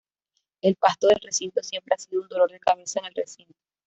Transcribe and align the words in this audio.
El 0.61 0.77
pasto 0.77 1.05
del 1.09 1.19
recinto 1.21 1.61
siempre 1.61 1.93
ha 1.93 1.97
sido 1.99 2.23
un 2.23 2.27
dolor 2.27 2.49
de 2.51 2.59
cabeza 2.59 2.99
en 3.01 3.05
el 3.05 3.13
recinto. 3.13 3.53